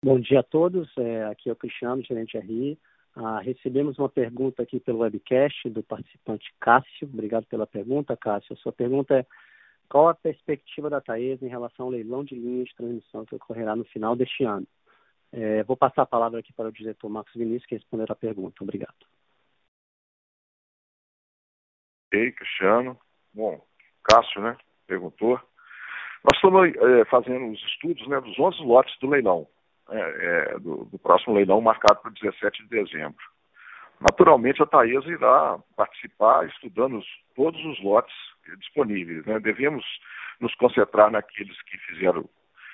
[0.03, 2.75] Bom dia a todos, é, aqui é o Cristiano, gerente RI.
[3.15, 7.07] Ah, recebemos uma pergunta aqui pelo webcast do participante Cássio.
[7.07, 8.53] Obrigado pela pergunta, Cássio.
[8.53, 9.25] A sua pergunta é
[9.87, 13.75] qual a perspectiva da Taesa em relação ao leilão de linhas de transmissão que ocorrerá
[13.75, 14.65] no final deste ano?
[15.31, 18.63] É, vou passar a palavra aqui para o diretor Marcos Vinícius, que responderá a pergunta.
[18.63, 19.05] Obrigado.
[22.11, 22.97] Ei, Cristiano.
[23.35, 23.63] Bom,
[24.03, 25.39] Cássio, né, perguntou.
[26.23, 29.47] Nós estamos é, fazendo os estudos né, dos 11 lotes do leilão
[29.89, 33.23] é, é, do, do, próximo leilão marcado para 17 de dezembro.
[33.99, 38.15] Naturalmente, a Taesa irá participar estudando os, todos os lotes
[38.57, 39.25] disponíveis.
[39.25, 39.39] Né?
[39.39, 39.85] Devemos
[40.39, 42.27] nos concentrar naqueles que fizeram,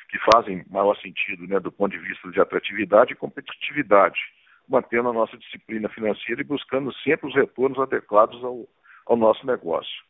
[0.10, 4.20] que fazem maior sentido né, do ponto de vista de atratividade e competitividade,
[4.68, 8.66] mantendo a nossa disciplina financeira e buscando sempre os retornos adequados ao,
[9.06, 10.04] ao nosso negócio.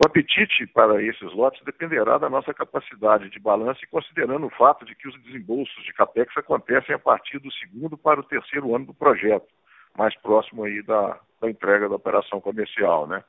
[0.00, 4.84] O apetite para esses lotes dependerá da nossa capacidade de balanço e considerando o fato
[4.84, 8.86] de que os desembolsos de CAPEX acontecem a partir do segundo para o terceiro ano
[8.86, 9.48] do projeto,
[9.96, 13.08] mais próximo aí da, da entrega da operação comercial.
[13.08, 13.24] Né?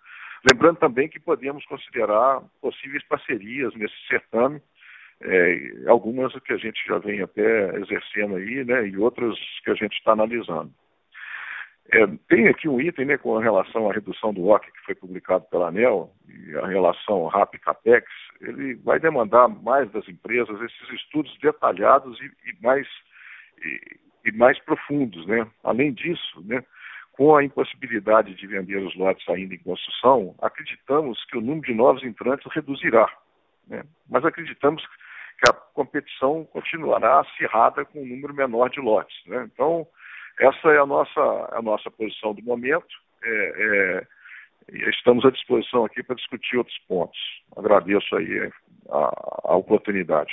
[0.48, 4.62] Lembrando também que podemos considerar possíveis parcerias nesse certame,
[5.22, 9.76] é, algumas que a gente já vem até exercendo aí, né, e outras que a
[9.76, 10.72] gente está analisando.
[11.92, 15.46] É, tem aqui um item né, com relação à redução do OC que foi publicado
[15.46, 18.08] pela ANEL e a relação RAP-CAPEX,
[18.42, 22.88] ele vai demandar mais das empresas esses estudos detalhados e, e mais,
[23.64, 25.26] e, e, mais profundos.
[25.26, 25.48] Né?
[25.64, 26.64] Além disso, né,
[27.14, 31.74] com a impossibilidade de vender os lotes ainda em construção, acreditamos que o número de
[31.74, 33.12] novos entrantes reduzirá.
[33.68, 33.84] Né?
[34.08, 39.18] Mas acreditamos que a competição continuará acirrada com um número menor de lotes.
[39.26, 39.50] Né?
[39.52, 39.88] Então,
[40.40, 42.88] essa é a nossa, a nossa posição do momento.
[43.24, 44.08] É,
[44.70, 47.20] é, estamos à disposição aqui para discutir outros pontos.
[47.56, 48.52] Agradeço aí
[48.90, 50.32] a, a oportunidade.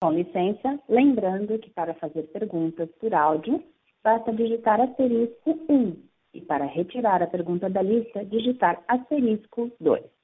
[0.00, 3.64] Com licença, lembrando que para fazer perguntas por áudio,
[4.04, 10.15] basta digitar asterisco 1 e para retirar a pergunta da lista, digitar asterisco 2.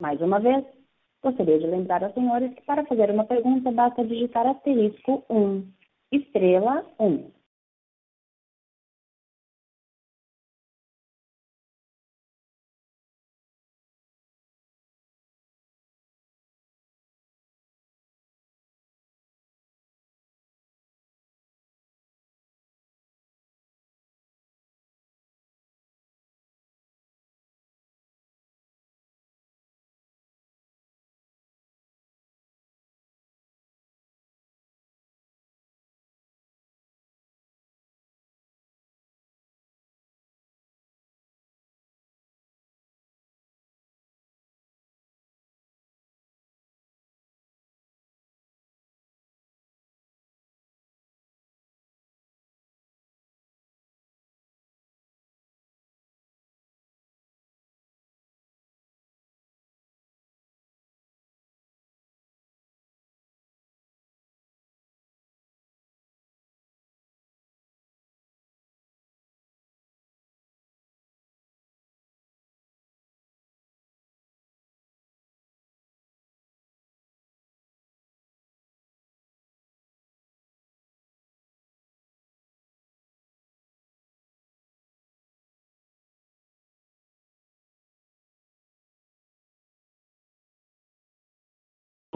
[0.00, 0.64] Mais uma vez,
[1.22, 5.66] gostaria de lembrar aos senhores que para fazer uma pergunta basta digitar asterisco 1,
[6.12, 7.35] estrela 1.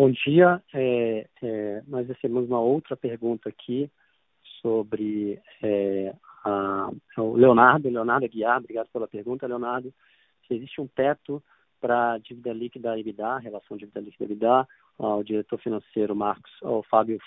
[0.00, 0.62] Bom dia.
[0.72, 3.90] É, é, nós recebemos uma outra pergunta aqui
[4.62, 9.92] sobre é, a, o Leonardo, Leonardo Aguiar, obrigado pela pergunta, Leonardo.
[10.48, 11.42] Se existe um teto
[11.78, 17.18] para dívida líquida EBITDA, relação dívida líquida EBITDA, o diretor financeiro Marcos, o Fábio,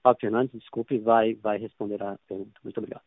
[0.00, 2.60] Fábio Fernandes, desculpe, vai, vai responder a pergunta.
[2.62, 3.02] Muito obrigado.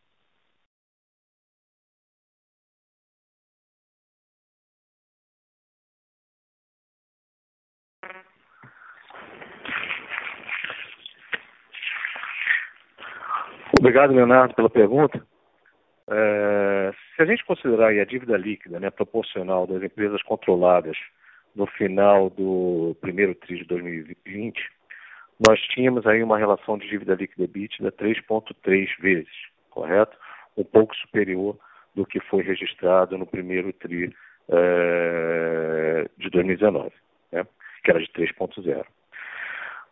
[13.84, 15.22] Obrigado, Leonardo, pela pergunta.
[16.08, 20.96] É, se a gente considerar a dívida líquida né, proporcional das empresas controladas
[21.54, 24.58] no final do primeiro TRI de 2020,
[25.46, 29.34] nós tínhamos aí uma relação de dívida líquida EBITDA 3,3 vezes,
[29.68, 30.16] correto?
[30.56, 31.54] Um pouco superior
[31.94, 34.16] do que foi registrado no primeiro TRI
[34.48, 36.90] é, de 2019,
[37.30, 37.46] né,
[37.84, 38.82] que era de 3,0.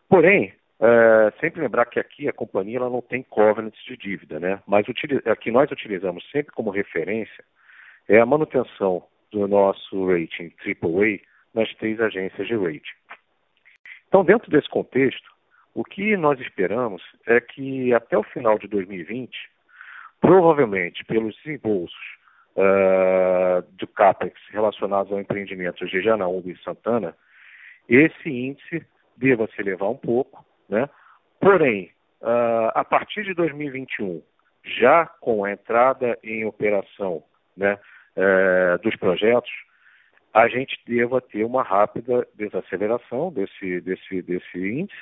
[0.08, 0.54] Porém,
[0.84, 4.60] é, sempre lembrar que aqui a companhia ela não tem covenants de dívida, né?
[4.66, 4.84] Mas
[5.26, 7.44] a que nós utilizamos sempre como referência
[8.08, 11.20] é a manutenção do nosso rating AAA
[11.54, 12.96] nas três agências de rating.
[14.08, 15.30] Então, dentro desse contexto,
[15.72, 19.30] o que nós esperamos é que até o final de 2020,
[20.20, 21.96] provavelmente pelos desembolsos
[22.56, 27.16] uh, do CAPEX relacionados ao empreendimento de Janaúba e Santana,
[27.88, 28.84] esse índice
[29.16, 30.88] deva se elevar um pouco, né?
[31.38, 31.90] porém,
[32.22, 34.22] uh, a partir de 2021,
[34.64, 37.22] já com a entrada em operação
[37.56, 37.78] né,
[38.16, 39.50] uh, dos projetos,
[40.32, 44.98] a gente deva ter uma rápida desaceleração desse, desse, desse índice,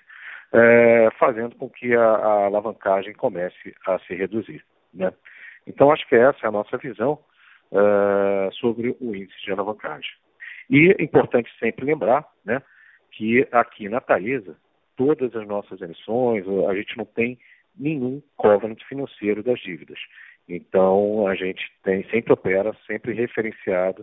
[0.52, 4.64] é, fazendo com que a, a, alavancagem comece a se reduzir.
[4.92, 5.12] Né?
[5.68, 7.20] Então, acho que essa é a nossa visão
[7.70, 10.10] é, sobre o índice de alavancagem.
[10.68, 12.60] E é importante sempre lembrar né,
[13.12, 14.56] que aqui na Taesa,
[15.00, 17.38] todas as nossas emissões, a gente não tem
[17.74, 19.98] nenhum covenant financeiro das dívidas.
[20.46, 24.02] Então, a gente tem, sempre opera, sempre referenciado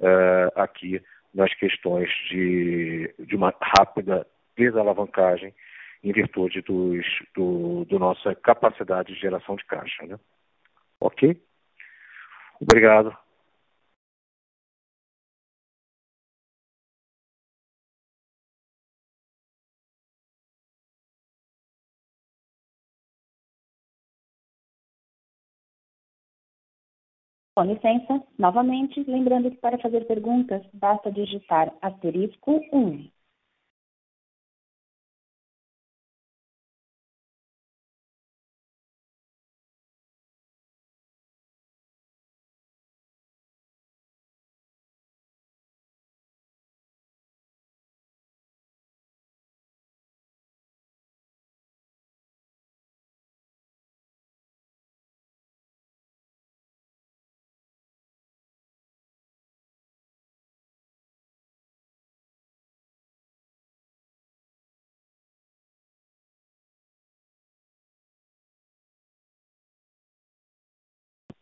[0.00, 1.00] uh, aqui
[1.32, 4.26] nas questões de, de uma rápida
[4.56, 5.54] desalavancagem
[6.02, 10.04] em virtude dos, do, do nossa capacidade de geração de caixa.
[10.04, 10.18] Né?
[11.00, 11.40] Ok?
[12.60, 13.16] Obrigado.
[27.54, 33.08] Com licença, novamente, lembrando que para fazer perguntas, basta digitar asterisco 1.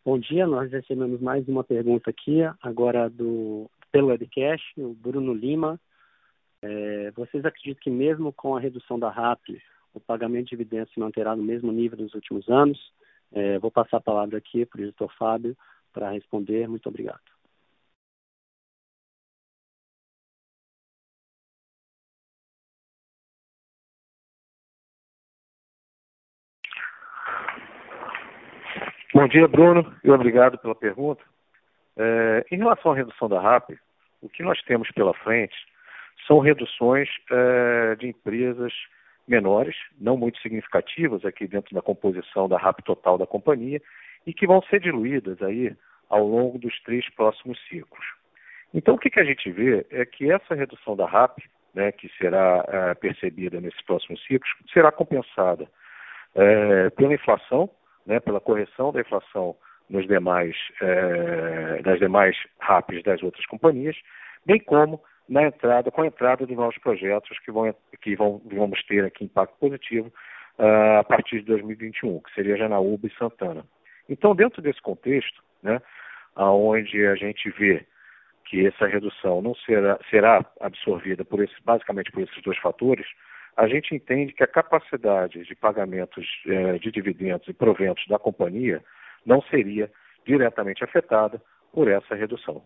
[0.05, 5.79] Bom dia, nós recebemos mais uma pergunta aqui, agora do pelo webcast, o Bruno Lima.
[6.61, 9.45] É, vocês acreditam que mesmo com a redução da RAP,
[9.95, 12.81] o pagamento de dividendos se manterá no mesmo nível dos últimos anos?
[13.31, 15.57] É, vou passar a palavra aqui para o editor Fábio
[15.93, 16.67] para responder.
[16.67, 17.23] Muito obrigado.
[29.15, 31.23] Bom dia, Bruno, e obrigado pela pergunta.
[31.99, 33.73] É, em relação à redução da RAP,
[34.23, 35.55] o que nós temos pela frente
[36.27, 38.73] são reduções é, de empresas
[39.29, 43.83] menores, não muito significativas aqui dentro da composição da RAP total da companhia,
[44.27, 45.77] e que vão ser diluídas aí
[46.09, 48.07] ao longo dos três próximos ciclos.
[48.73, 51.39] Então, o que, que a gente vê é que essa redução da RAP,
[51.75, 55.69] né, que será é, percebida nesses próximos ciclos, será compensada
[56.35, 57.69] é, pela inflação,
[58.07, 59.57] né, pela correção da inflação
[59.89, 63.97] nos demais, eh, demais RAPs das outras companhias,
[64.47, 68.83] bem como na entrada, com a entrada dos novos projetos que, vão, que vão, vamos
[68.85, 70.13] ter aqui impacto positivo
[70.59, 73.65] uh, a partir de 2021, que seria Janaúba e Santana.
[74.09, 75.81] Então, dentro desse contexto, né,
[76.37, 77.87] onde a gente vê
[78.45, 83.07] que essa redução não será, será absorvida por esse, basicamente por esses dois fatores,
[83.57, 88.83] a gente entende que a capacidade de pagamentos eh, de dividendos e proventos da companhia
[89.27, 89.91] não seria
[90.27, 91.41] diretamente afetada
[91.73, 92.65] por essa redução.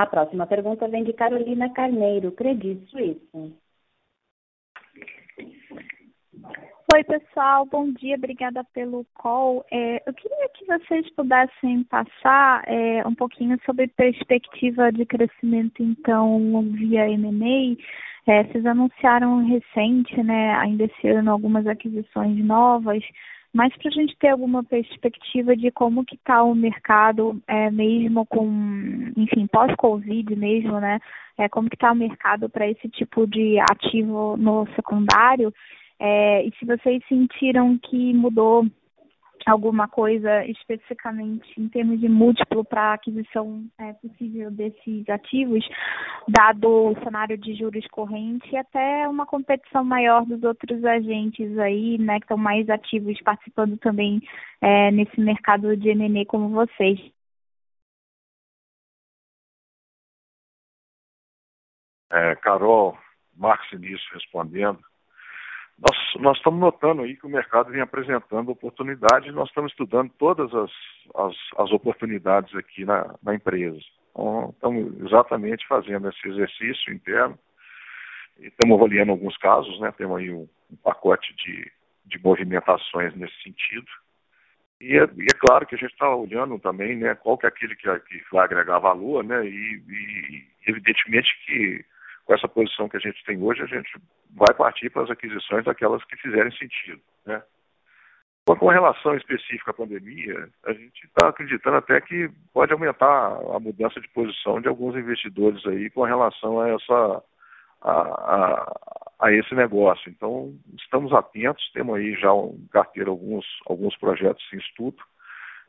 [0.00, 3.20] A próxima pergunta vem de Carolina Carneiro, Credit Suisse.
[6.94, 9.62] Oi, pessoal, bom dia, obrigada pelo call.
[9.70, 16.62] É, eu queria que vocês pudessem passar é, um pouquinho sobre perspectiva de crescimento, então,
[16.72, 17.76] via M&A.
[18.26, 23.04] É, vocês anunciaram recente, né, ainda esse ano, algumas aquisições novas.
[23.52, 28.24] Mas para a gente ter alguma perspectiva de como que está o mercado, é, mesmo
[28.26, 28.46] com,
[29.16, 31.00] enfim, pós-Covid mesmo, né?
[31.36, 35.52] É, como que está o mercado para esse tipo de ativo no secundário,
[35.98, 38.66] é, e se vocês sentiram que mudou
[39.46, 45.66] alguma coisa especificamente em termos de múltiplo para aquisição é, possível desses ativos,
[46.28, 51.98] dado o cenário de juros corrente e até uma competição maior dos outros agentes aí,
[51.98, 54.20] né, que estão mais ativos participando também
[54.60, 57.00] é, nesse mercado de M&A como vocês.
[62.12, 62.98] É, Carol,
[63.36, 64.89] Marcos Início respondendo
[65.80, 70.52] nós, nós estamos notando aí que o mercado vem apresentando oportunidades, nós estamos estudando todas
[70.54, 70.70] as,
[71.14, 73.80] as, as oportunidades aqui na, na empresa.
[74.10, 77.38] Então, estamos exatamente fazendo esse exercício interno
[78.38, 79.90] e estamos avaliando alguns casos, né?
[79.96, 81.72] temos aí um, um pacote de,
[82.04, 83.86] de movimentações nesse sentido.
[84.80, 87.48] E é, e é, claro que a gente está olhando também né, qual que é
[87.48, 91.84] aquele que, que vai agregar valor, né, e, e evidentemente que
[92.24, 93.90] com essa posição que a gente tem hoje, a gente
[94.30, 97.00] vai partir para as aquisições daquelas que fizerem sentido.
[97.26, 97.42] Né?
[98.46, 104.00] Com relação específica à pandemia, a gente está acreditando até que pode aumentar a mudança
[104.00, 107.22] de posição de alguns investidores aí com relação a essa
[107.82, 108.80] a, a,
[109.20, 110.10] a esse negócio.
[110.10, 114.98] Então, estamos atentos, temos aí já um carteira alguns, alguns projetos em estudo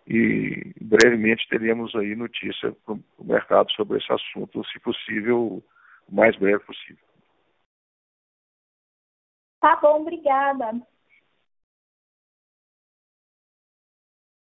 [0.08, 5.64] e brevemente teremos aí notícia para o mercado sobre esse assunto, se possível,
[6.08, 7.06] o mais breve possível.
[9.60, 10.82] Tá bom, obrigada.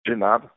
[0.05, 0.51] De nada.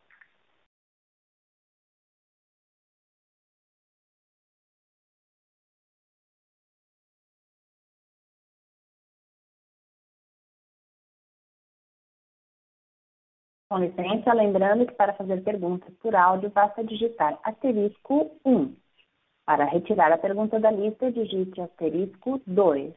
[13.69, 18.84] Com licença, lembrando que para fazer perguntas por áudio basta digitar asterisco 1.
[19.45, 22.95] Para retirar a pergunta da lista, digite asterisco 2.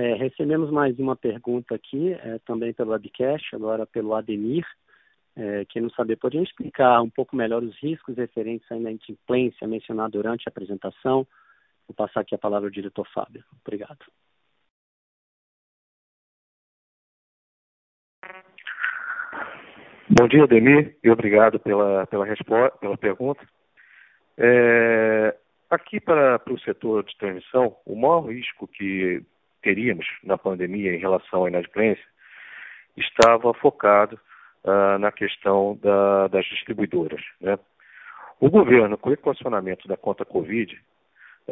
[0.00, 4.66] É, recebemos mais uma pergunta aqui, é, também pelo webcast, agora pelo Ademir,
[5.36, 10.48] é, querendo saber, poderia explicar um pouco melhor os riscos referentes à inadimplência mencionada durante
[10.48, 11.26] a apresentação?
[11.86, 13.44] Vou passar aqui a palavra ao diretor Fábio.
[13.62, 13.98] Obrigado.
[20.08, 23.46] Bom dia, Ademir, e obrigado pela, pela, resposta, pela pergunta.
[24.38, 25.36] É,
[25.68, 29.22] aqui para, para o setor de transmissão, o maior risco que
[29.62, 32.04] teríamos na pandemia em relação à inadimplência
[32.96, 34.18] estava focado
[34.64, 37.22] uh, na questão da, das distribuidoras.
[37.40, 37.58] Né?
[38.40, 40.80] O governo, com o equacionamento da conta Covid,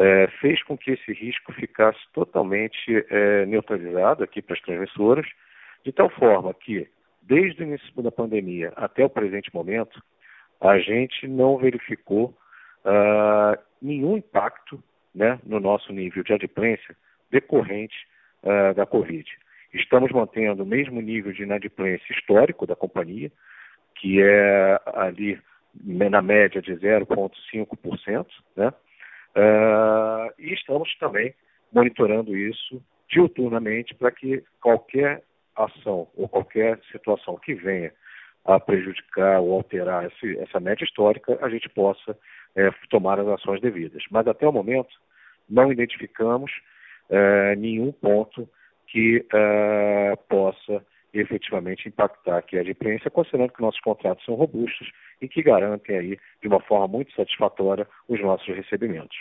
[0.00, 5.26] eh, fez com que esse risco ficasse totalmente eh, neutralizado aqui para as transmissoras,
[5.84, 6.88] de tal forma que,
[7.22, 10.00] desde o início da pandemia até o presente momento,
[10.60, 12.34] a gente não verificou
[12.84, 14.82] uh, nenhum impacto
[15.14, 16.96] né, no nosso nível de adimplência
[17.30, 17.96] decorrente
[18.42, 19.28] uh, da Covid.
[19.72, 23.30] Estamos mantendo o mesmo nível de inadimplência histórico da companhia,
[23.94, 25.38] que é ali
[25.84, 28.26] na média de 0,5%,
[28.56, 28.72] né?
[29.36, 31.34] Uh, e estamos também
[31.72, 35.22] monitorando isso diuturnamente para que qualquer
[35.54, 37.92] ação ou qualquer situação que venha
[38.44, 42.16] a prejudicar ou alterar esse, essa média histórica, a gente possa
[42.56, 44.02] é, tomar as ações devidas.
[44.10, 44.88] Mas até o momento
[45.48, 46.50] não identificamos
[47.10, 48.48] uh, nenhum ponto
[48.86, 54.90] que uh, possa efetivamente impactar aqui a adimplência, considerando que nossos contratos são robustos
[55.20, 59.16] e que garantem aí, de uma forma muito satisfatória, os nossos recebimentos.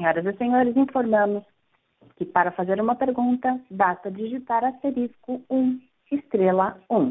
[0.00, 1.44] Senhoras e senhores, informamos
[2.16, 5.78] que para fazer uma pergunta, basta digitar asterisco 1,
[6.10, 7.10] estrela 1.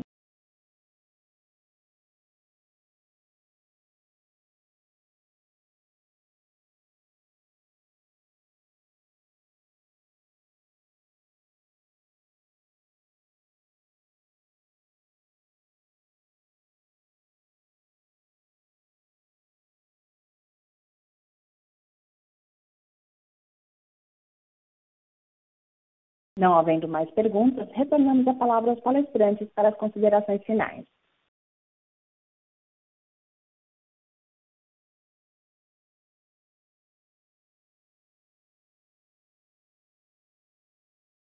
[26.40, 30.86] Não havendo mais perguntas, retornamos a palavra aos palestrantes para as considerações finais.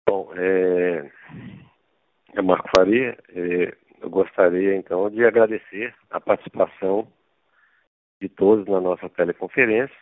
[0.08, 1.12] Bom, é,
[2.34, 3.18] é Marco Faria.
[3.28, 7.06] É, eu gostaria então de agradecer a participação
[8.22, 9.98] de todos na nossa teleconferência.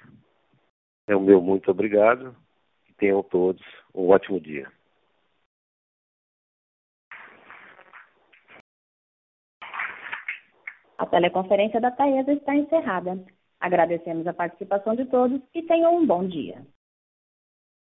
[1.07, 2.35] É o meu muito obrigado
[2.87, 3.63] e tenham todos
[3.95, 4.71] um ótimo dia.
[11.01, 13.17] A teleconferência da Taesa está encerrada.
[13.59, 16.63] Agradecemos a participação de todos e tenham um bom dia.